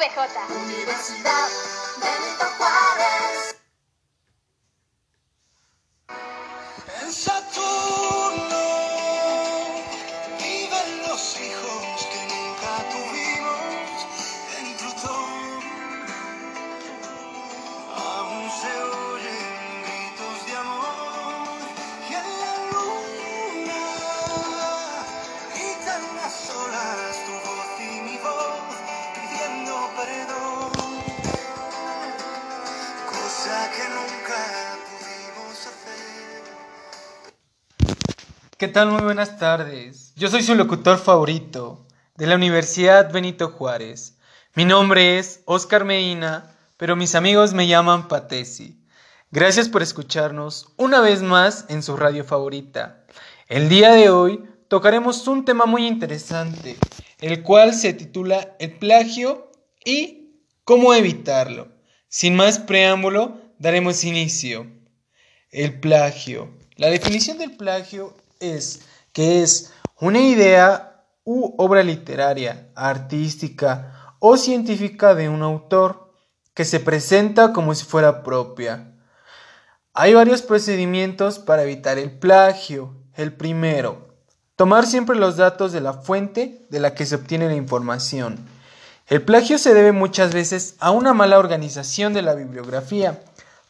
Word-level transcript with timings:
VJ. 0.00 0.38
Universidad 0.64 1.48
Benito 2.00 2.46
Juárez. 2.56 2.79
¿Qué 38.60 38.68
tal? 38.68 38.90
Muy 38.90 39.00
buenas 39.00 39.38
tardes. 39.38 40.12
Yo 40.16 40.28
soy 40.28 40.42
su 40.42 40.54
locutor 40.54 40.98
favorito 40.98 41.86
de 42.18 42.26
la 42.26 42.34
Universidad 42.34 43.10
Benito 43.10 43.48
Juárez. 43.48 44.18
Mi 44.54 44.66
nombre 44.66 45.18
es 45.18 45.40
Oscar 45.46 45.86
Medina, 45.86 46.54
pero 46.76 46.94
mis 46.94 47.14
amigos 47.14 47.54
me 47.54 47.66
llaman 47.66 48.06
Patesi. 48.06 48.78
Gracias 49.30 49.70
por 49.70 49.80
escucharnos 49.80 50.74
una 50.76 51.00
vez 51.00 51.22
más 51.22 51.64
en 51.70 51.82
su 51.82 51.96
radio 51.96 52.22
favorita. 52.22 53.06
El 53.48 53.70
día 53.70 53.92
de 53.92 54.10
hoy 54.10 54.44
tocaremos 54.68 55.26
un 55.26 55.46
tema 55.46 55.64
muy 55.64 55.86
interesante, 55.86 56.76
el 57.18 57.42
cual 57.42 57.72
se 57.72 57.94
titula 57.94 58.56
El 58.58 58.72
plagio 58.72 59.50
y 59.86 60.34
cómo 60.64 60.92
evitarlo. 60.92 61.68
Sin 62.08 62.36
más 62.36 62.58
preámbulo, 62.58 63.40
daremos 63.58 64.04
inicio. 64.04 64.66
El 65.50 65.80
plagio. 65.80 66.50
La 66.76 66.88
definición 66.88 67.38
del 67.38 67.56
plagio 67.56 68.14
es 68.40 68.80
que 69.12 69.42
es 69.42 69.72
una 70.00 70.20
idea 70.20 71.04
u 71.24 71.54
obra 71.58 71.82
literaria, 71.82 72.70
artística 72.74 74.14
o 74.18 74.36
científica 74.36 75.14
de 75.14 75.28
un 75.28 75.42
autor 75.42 76.12
que 76.54 76.64
se 76.64 76.80
presenta 76.80 77.52
como 77.52 77.74
si 77.74 77.84
fuera 77.84 78.22
propia. 78.22 78.92
Hay 79.92 80.14
varios 80.14 80.42
procedimientos 80.42 81.38
para 81.38 81.62
evitar 81.62 81.98
el 81.98 82.10
plagio. 82.10 82.96
El 83.14 83.34
primero, 83.34 84.08
tomar 84.56 84.86
siempre 84.86 85.16
los 85.16 85.36
datos 85.36 85.72
de 85.72 85.80
la 85.80 85.92
fuente 85.92 86.66
de 86.70 86.80
la 86.80 86.94
que 86.94 87.04
se 87.04 87.16
obtiene 87.16 87.46
la 87.46 87.54
información. 87.54 88.38
El 89.08 89.22
plagio 89.22 89.58
se 89.58 89.74
debe 89.74 89.92
muchas 89.92 90.32
veces 90.32 90.76
a 90.78 90.90
una 90.90 91.12
mala 91.12 91.38
organización 91.38 92.12
de 92.14 92.22
la 92.22 92.34
bibliografía 92.34 93.20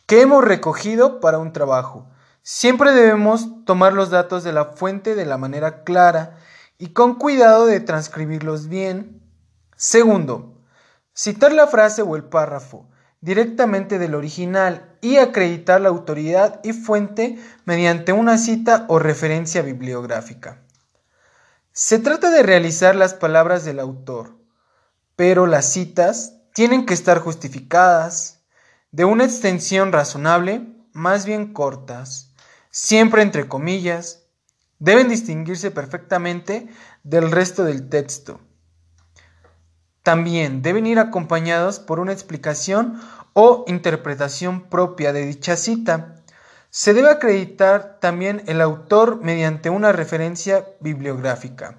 que 0.07 0.21
hemos 0.21 0.45
recogido 0.45 1.21
para 1.21 1.39
un 1.39 1.53
trabajo. 1.53 2.07
Siempre 2.43 2.93
debemos 2.93 3.65
tomar 3.65 3.93
los 3.93 4.11
datos 4.11 4.45
de 4.45 4.53
la 4.53 4.67
fuente 4.67 5.15
de 5.15 5.27
la 5.27 5.37
manera 5.37 5.85
clara 5.85 6.39
y 6.79 6.89
con 6.89 7.17
cuidado 7.17 7.67
de 7.67 7.81
transcribirlos 7.81 8.69
bien. 8.69 9.23
Segundo, 9.77 10.63
citar 11.15 11.53
la 11.53 11.67
frase 11.67 12.03
o 12.03 12.17
el 12.17 12.25
párrafo 12.25 12.91
directamente 13.21 13.99
del 13.99 14.15
original 14.15 14.97
y 15.01 15.17
acreditar 15.17 15.81
la 15.81 15.91
autoridad 15.91 16.61
y 16.65 16.73
fuente 16.73 17.39
mediante 17.65 18.13
una 18.13 18.39
cita 18.39 18.87
o 18.89 18.99
referencia 18.99 19.63
bibliográfica. 19.63 20.63
Se 21.73 21.99
trata 21.99 22.31
de 22.31 22.43
realizar 22.43 22.97
las 22.97 23.15
palabras 23.15 23.65
del 23.65 23.79
autor, 23.79 24.37
pero 25.17 25.47
las 25.47 25.67
citas 25.67 26.37
tienen 26.55 26.87
que 26.87 26.95
estar 26.95 27.19
justificadas, 27.19 28.41
de 28.91 29.05
una 29.05 29.25
extensión 29.25 29.93
razonable, 29.93 30.67
más 30.93 31.25
bien 31.25 31.53
cortas, 31.53 32.30
siempre 32.71 33.23
entre 33.23 33.49
comillas, 33.49 34.27
deben 34.79 35.09
distinguirse 35.09 35.71
perfectamente 35.71 36.69
del 37.03 37.31
resto 37.31 37.65
del 37.65 37.89
texto. 37.89 38.41
También 40.03 40.63
deben 40.63 40.87
ir 40.87 40.99
acompañados 40.99 41.79
por 41.79 42.01
una 42.01 42.13
explicación 42.13 43.01
o 43.35 43.65
interpretación 43.69 44.69
propia 44.69 45.13
de 45.13 45.27
dicha 45.27 45.57
cita. 45.57 46.17
Se 46.71 46.95
debe 46.95 47.11
acreditar 47.11 47.99
también 48.01 48.43
el 48.47 48.61
autor 48.61 49.21
mediante 49.23 49.71
una 49.71 49.93
referencia 49.93 50.67
bibliográfica, 50.81 51.77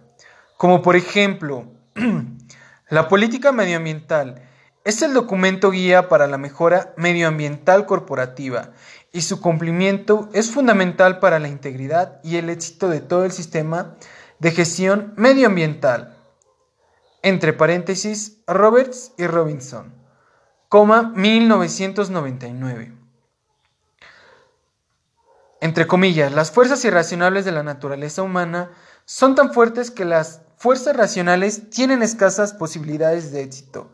como 0.57 0.81
por 0.81 0.95
ejemplo, 0.95 1.65
la 2.89 3.07
política 3.07 3.51
medioambiental 3.51 4.43
es 4.83 5.01
el 5.01 5.13
documento 5.13 5.71
guía 5.71 6.09
para 6.09 6.27
la 6.27 6.37
mejora 6.37 6.93
medioambiental 6.97 7.85
corporativa 7.85 8.71
y 9.11 9.21
su 9.21 9.41
cumplimiento 9.41 10.29
es 10.33 10.51
fundamental 10.51 11.19
para 11.19 11.39
la 11.39 11.49
integridad 11.49 12.19
y 12.23 12.37
el 12.37 12.49
éxito 12.49 12.89
de 12.89 13.01
todo 13.01 13.25
el 13.25 13.31
sistema 13.31 13.95
de 14.39 14.51
gestión 14.51 15.13
medioambiental. 15.17 16.17
Entre 17.21 17.53
paréntesis, 17.53 18.37
Roberts 18.47 19.11
y 19.17 19.27
Robinson, 19.27 19.93
coma 20.69 21.11
1999. 21.15 22.93
Entre 25.59 25.85
comillas, 25.85 26.31
las 26.31 26.49
fuerzas 26.49 26.83
irracionales 26.85 27.45
de 27.45 27.51
la 27.51 27.61
naturaleza 27.61 28.23
humana 28.23 28.71
son 29.05 29.35
tan 29.35 29.53
fuertes 29.53 29.91
que 29.91 30.05
las 30.05 30.41
fuerzas 30.57 30.95
racionales 30.95 31.69
tienen 31.69 32.01
escasas 32.01 32.53
posibilidades 32.53 33.31
de 33.31 33.43
éxito. 33.43 33.91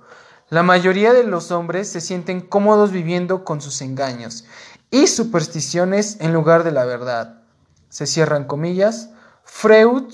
La 0.49 0.63
mayoría 0.63 1.11
de 1.11 1.23
los 1.23 1.51
hombres 1.51 1.89
se 1.89 1.99
sienten 1.99 2.39
cómodos 2.39 2.91
viviendo 2.91 3.43
con 3.43 3.59
sus 3.59 3.81
engaños 3.81 4.45
y 4.91 5.07
supersticiones 5.07 6.17
en 6.19 6.33
lugar 6.33 6.63
de 6.63 6.71
la 6.71 6.85
verdad. 6.85 7.41
Se 7.89 8.05
cierran 8.05 8.45
comillas. 8.45 9.09
Freud, 9.43 10.13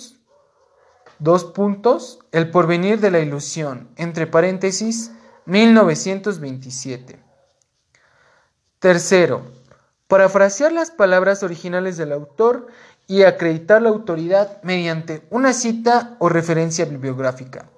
dos 1.20 1.46
puntos, 1.46 2.20
El 2.32 2.50
porvenir 2.52 3.00
de 3.00 3.12
la 3.12 3.20
ilusión, 3.20 3.90
entre 3.96 4.28
paréntesis, 4.28 5.12
1927. 5.46 7.20
Tercero, 8.80 9.44
parafrasear 10.08 10.72
las 10.72 10.92
palabras 10.92 11.44
originales 11.44 11.98
del 11.98 12.12
autor 12.12 12.68
y 13.08 13.24
acreditar 13.24 13.82
la 13.82 13.90
autoridad 13.90 14.62
mediante 14.64 15.26
una 15.30 15.54
cita 15.54 16.16
o 16.20 16.30
referencia 16.30 16.86
bibliográfica. 16.86 17.70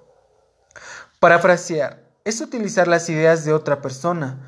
Parafrasear 1.20 2.02
es 2.24 2.40
utilizar 2.40 2.88
las 2.88 3.08
ideas 3.08 3.44
de 3.44 3.52
otra 3.52 3.80
persona, 3.80 4.38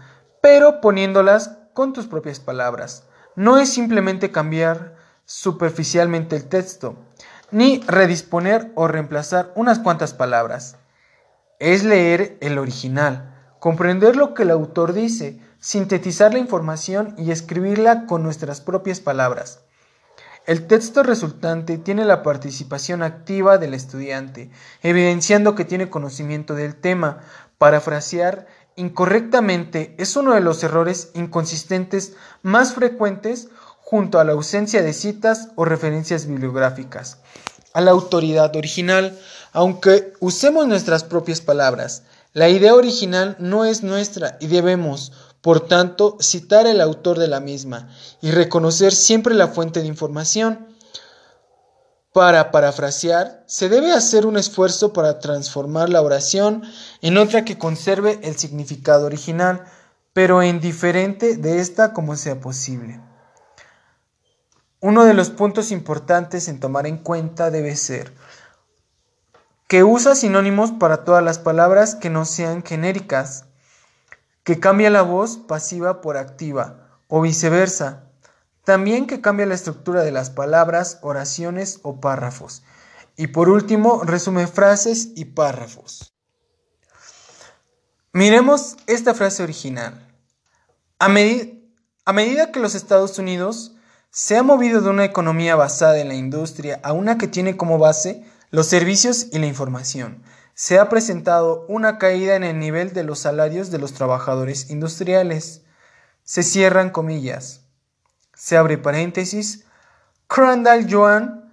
pero 0.40 0.80
poniéndolas 0.80 1.58
con 1.78 1.92
tus 1.92 2.08
propias 2.08 2.40
palabras. 2.40 3.04
No 3.36 3.56
es 3.56 3.72
simplemente 3.72 4.32
cambiar 4.32 4.96
superficialmente 5.26 6.34
el 6.34 6.48
texto, 6.48 6.96
ni 7.52 7.80
redisponer 7.86 8.72
o 8.74 8.88
reemplazar 8.88 9.52
unas 9.54 9.78
cuantas 9.78 10.12
palabras. 10.12 10.74
Es 11.60 11.84
leer 11.84 12.36
el 12.40 12.58
original, 12.58 13.32
comprender 13.60 14.16
lo 14.16 14.34
que 14.34 14.42
el 14.42 14.50
autor 14.50 14.92
dice, 14.92 15.38
sintetizar 15.60 16.32
la 16.32 16.40
información 16.40 17.14
y 17.16 17.30
escribirla 17.30 18.06
con 18.06 18.24
nuestras 18.24 18.60
propias 18.60 18.98
palabras. 18.98 19.60
El 20.48 20.66
texto 20.66 21.04
resultante 21.04 21.78
tiene 21.78 22.04
la 22.04 22.24
participación 22.24 23.04
activa 23.04 23.58
del 23.58 23.74
estudiante, 23.74 24.50
evidenciando 24.82 25.54
que 25.54 25.64
tiene 25.64 25.90
conocimiento 25.90 26.54
del 26.54 26.74
tema. 26.74 27.18
Parafrasear 27.58 28.46
incorrectamente 28.78 29.94
es 29.98 30.16
uno 30.16 30.34
de 30.34 30.40
los 30.40 30.62
errores 30.62 31.10
inconsistentes 31.14 32.12
más 32.42 32.74
frecuentes 32.74 33.48
junto 33.80 34.20
a 34.20 34.24
la 34.24 34.32
ausencia 34.32 34.82
de 34.82 34.92
citas 34.92 35.48
o 35.56 35.64
referencias 35.64 36.26
bibliográficas. 36.26 37.18
A 37.74 37.80
la 37.80 37.90
autoridad 37.90 38.54
original, 38.54 39.18
aunque 39.52 40.12
usemos 40.20 40.68
nuestras 40.68 41.02
propias 41.02 41.40
palabras, 41.40 42.04
la 42.34 42.48
idea 42.48 42.74
original 42.74 43.36
no 43.40 43.64
es 43.64 43.82
nuestra 43.82 44.38
y 44.40 44.46
debemos, 44.46 45.12
por 45.40 45.66
tanto, 45.66 46.16
citar 46.20 46.68
el 46.68 46.80
autor 46.80 47.18
de 47.18 47.26
la 47.26 47.40
misma 47.40 47.88
y 48.22 48.30
reconocer 48.30 48.92
siempre 48.92 49.34
la 49.34 49.48
fuente 49.48 49.80
de 49.80 49.88
información. 49.88 50.67
Para 52.18 52.50
parafrasear, 52.50 53.44
se 53.46 53.68
debe 53.68 53.92
hacer 53.92 54.26
un 54.26 54.36
esfuerzo 54.36 54.92
para 54.92 55.20
transformar 55.20 55.88
la 55.88 56.02
oración 56.02 56.64
en 57.00 57.16
otra 57.16 57.44
que 57.44 57.58
conserve 57.58 58.18
el 58.24 58.36
significado 58.36 59.06
original, 59.06 59.64
pero 60.14 60.42
en 60.42 60.58
diferente 60.58 61.36
de 61.36 61.60
esta 61.60 61.92
como 61.92 62.16
sea 62.16 62.40
posible. 62.40 63.00
Uno 64.80 65.04
de 65.04 65.14
los 65.14 65.30
puntos 65.30 65.70
importantes 65.70 66.48
en 66.48 66.58
tomar 66.58 66.88
en 66.88 66.98
cuenta 66.98 67.52
debe 67.52 67.76
ser 67.76 68.12
que 69.68 69.84
usa 69.84 70.16
sinónimos 70.16 70.72
para 70.72 71.04
todas 71.04 71.22
las 71.22 71.38
palabras 71.38 71.94
que 71.94 72.10
no 72.10 72.24
sean 72.24 72.64
genéricas, 72.64 73.44
que 74.42 74.58
cambia 74.58 74.90
la 74.90 75.02
voz 75.02 75.36
pasiva 75.36 76.00
por 76.00 76.16
activa 76.16 76.98
o 77.06 77.20
viceversa, 77.20 78.07
también 78.68 79.06
que 79.06 79.22
cambia 79.22 79.46
la 79.46 79.54
estructura 79.54 80.02
de 80.02 80.12
las 80.12 80.28
palabras, 80.28 80.98
oraciones 81.00 81.80
o 81.84 82.02
párrafos. 82.02 82.62
Y 83.16 83.28
por 83.28 83.48
último, 83.48 84.02
resume 84.04 84.46
frases 84.46 85.08
y 85.16 85.24
párrafos. 85.24 86.12
Miremos 88.12 88.76
esta 88.86 89.14
frase 89.14 89.42
original. 89.42 90.06
A, 90.98 91.06
a 91.06 92.12
medida 92.12 92.52
que 92.52 92.60
los 92.60 92.74
Estados 92.74 93.18
Unidos 93.18 93.74
se 94.10 94.36
ha 94.36 94.42
movido 94.42 94.82
de 94.82 94.90
una 94.90 95.06
economía 95.06 95.56
basada 95.56 95.98
en 95.98 96.08
la 96.08 96.14
industria 96.14 96.78
a 96.82 96.92
una 96.92 97.16
que 97.16 97.26
tiene 97.26 97.56
como 97.56 97.78
base 97.78 98.22
los 98.50 98.66
servicios 98.66 99.28
y 99.32 99.38
la 99.38 99.46
información, 99.46 100.22
se 100.52 100.78
ha 100.78 100.90
presentado 100.90 101.64
una 101.70 101.96
caída 101.96 102.36
en 102.36 102.44
el 102.44 102.58
nivel 102.58 102.92
de 102.92 103.04
los 103.04 103.20
salarios 103.20 103.70
de 103.70 103.78
los 103.78 103.94
trabajadores 103.94 104.68
industriales. 104.68 105.62
Se 106.22 106.42
cierran 106.42 106.90
comillas. 106.90 107.64
Se 108.38 108.56
abre 108.56 108.78
paréntesis. 108.78 109.64
Crandall 110.28 110.86
Joan, 110.86 111.52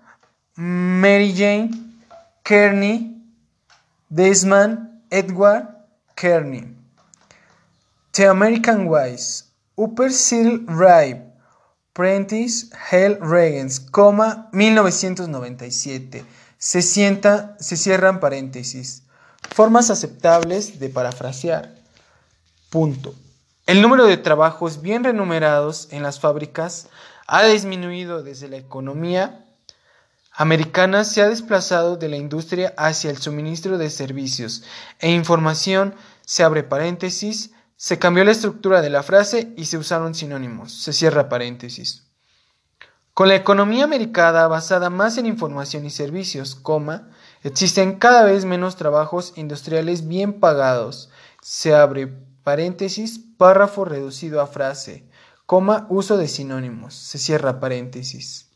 Mary 0.55 1.33
Jane, 1.35 1.71
Kearney, 2.43 3.23
Desmond 4.09 5.01
Edward 5.09 5.67
Kearney. 6.15 6.75
The 8.11 8.27
American 8.27 8.87
Wise, 8.87 9.45
Upper 9.75 10.11
Seal 10.11 10.63
Ripe, 10.67 11.23
Prentice 11.93 12.67
Hell 12.91 13.17
Regens, 13.19 13.79
coma 13.79 14.47
1997. 14.53 16.23
Se, 16.59 16.81
sienta, 16.83 17.57
se 17.59 17.77
cierran 17.77 18.19
paréntesis. 18.19 19.01
Formas 19.55 19.89
aceptables 19.89 20.79
de 20.79 20.89
parafrasear. 20.89 21.73
Punto. 22.69 23.15
El 23.65 23.81
número 23.81 24.05
de 24.05 24.17
trabajos 24.17 24.81
bien 24.81 25.03
remunerados 25.03 25.87
en 25.91 26.03
las 26.03 26.19
fábricas 26.19 26.87
ha 27.25 27.43
disminuido 27.43 28.21
desde 28.21 28.47
la 28.47 28.57
economía 28.57 29.45
americana 30.35 31.03
se 31.03 31.21
ha 31.21 31.29
desplazado 31.29 31.95
de 31.97 32.09
la 32.09 32.17
industria 32.17 32.73
hacia 32.77 33.09
el 33.09 33.17
suministro 33.17 33.77
de 33.77 33.89
servicios. 33.89 34.63
E 34.99 35.09
información, 35.09 35.95
se 36.25 36.43
abre 36.43 36.63
paréntesis, 36.63 37.53
se 37.77 37.97
cambió 37.97 38.23
la 38.23 38.31
estructura 38.31 38.81
de 38.81 38.89
la 38.89 39.01
frase 39.01 39.53
y 39.57 39.65
se 39.65 39.77
usaron 39.77 40.13
sinónimos, 40.13 40.73
se 40.73 40.93
cierra 40.93 41.29
paréntesis. 41.29 42.03
Con 43.13 43.29
la 43.29 43.35
economía 43.35 43.85
americana 43.85 44.47
basada 44.47 44.89
más 44.89 45.17
en 45.17 45.25
información 45.25 45.85
y 45.85 45.89
servicios, 45.89 46.53
coma, 46.55 47.09
existen 47.43 47.97
cada 47.97 48.23
vez 48.23 48.43
menos 48.43 48.75
trabajos 48.75 49.33
industriales 49.37 50.07
bien 50.07 50.39
pagados, 50.39 51.09
se 51.41 51.73
abre 51.73 52.13
paréntesis, 52.45 53.19
párrafo 53.37 53.83
reducido 53.83 54.39
a 54.39 54.47
frase, 54.47 55.09
coma, 55.45 55.87
uso 55.89 56.15
de 56.15 56.27
sinónimos, 56.27 56.93
se 56.93 57.17
cierra 57.17 57.59
paréntesis. 57.59 58.51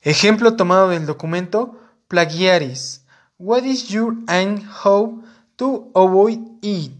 Ejemplo 0.00 0.56
tomado 0.56 0.88
del 0.88 1.04
documento 1.04 1.78
Plagiaris. 2.08 3.04
What 3.38 3.64
is 3.64 3.88
your 3.88 4.16
and 4.26 4.64
how 4.84 5.22
to 5.56 5.90
avoid 5.94 6.38
it? 6.62 6.92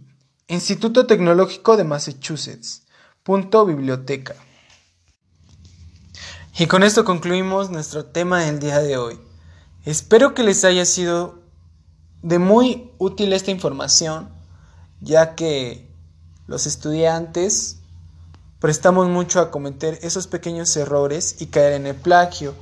Instituto 0.48 1.06
Tecnológico 1.06 1.76
de 1.76 1.84
Massachusetts. 1.84 2.86
Punto 3.22 3.64
biblioteca. 3.64 4.36
Y 6.58 6.66
con 6.66 6.82
esto 6.82 7.04
concluimos 7.04 7.70
nuestro 7.70 8.04
tema 8.04 8.42
del 8.42 8.58
día 8.58 8.80
de 8.80 8.98
hoy. 8.98 9.18
Espero 9.84 10.34
que 10.34 10.42
les 10.42 10.64
haya 10.64 10.84
sido 10.84 11.42
de 12.20 12.38
muy 12.38 12.90
útil 12.98 13.32
esta 13.32 13.50
información, 13.50 14.35
ya 15.00 15.34
que 15.34 15.88
los 16.46 16.66
estudiantes 16.66 17.78
prestamos 18.60 19.08
mucho 19.08 19.40
a 19.40 19.50
cometer 19.50 19.98
esos 20.02 20.26
pequeños 20.26 20.76
errores 20.76 21.36
y 21.40 21.46
caer 21.46 21.74
en 21.74 21.86
el 21.86 21.94
plagio. 21.94 22.54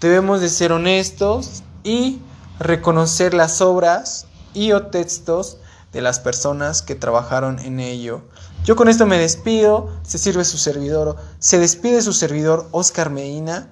Debemos 0.00 0.40
de 0.40 0.48
ser 0.48 0.72
honestos 0.72 1.62
y 1.82 2.20
reconocer 2.58 3.34
las 3.34 3.60
obras 3.60 4.26
y 4.54 4.72
o 4.72 4.86
textos 4.86 5.58
de 5.92 6.00
las 6.00 6.20
personas 6.20 6.82
que 6.82 6.94
trabajaron 6.94 7.58
en 7.58 7.80
ello. 7.80 8.22
Yo 8.64 8.76
con 8.76 8.88
esto 8.88 9.06
me 9.06 9.18
despido, 9.18 9.90
se 10.02 10.18
sirve 10.18 10.44
su 10.44 10.58
servidor, 10.58 11.16
se 11.38 11.58
despide 11.58 12.02
su 12.02 12.12
servidor 12.12 12.68
Oscar 12.72 13.10
Medina 13.10 13.68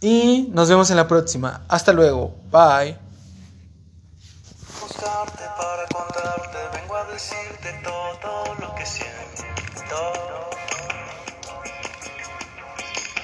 y 0.00 0.48
nos 0.52 0.68
vemos 0.68 0.90
en 0.90 0.96
la 0.96 1.08
próxima. 1.08 1.62
Hasta 1.68 1.92
luego, 1.92 2.34
bye. 2.50 2.96
Decirte 7.18 7.72
todo 7.82 8.54
lo 8.60 8.74
que 8.76 8.86
siento. 8.86 9.42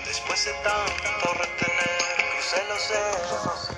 Después 0.05 0.45
de 0.47 0.53
tanto 0.65 1.35
retener, 1.35 2.17
crucé 2.33 2.65
los 2.69 2.89
dedos 2.89 3.74